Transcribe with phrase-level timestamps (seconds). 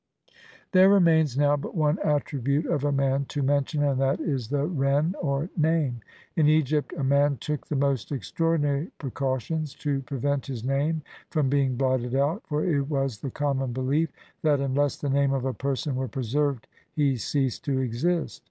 [0.01, 0.71] XC INTRODUCTION.
[0.71, 4.65] There remains now but one attribute of a man to mention, and that is the
[4.65, 6.01] ren or name;
[6.35, 11.49] in Egypt a man took the most extraordinary precautions to pre vent his name from
[11.51, 14.09] being blotted out, for it was the common belief
[14.41, 18.39] that unless the name of a person were preserved he ceased to exist.